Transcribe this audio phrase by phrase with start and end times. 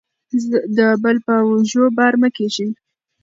[0.77, 2.69] د بل په اوږو بار مه کیږئ.